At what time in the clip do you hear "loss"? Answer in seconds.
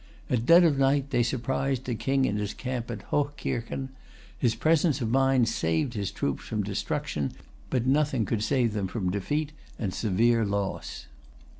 10.43-11.05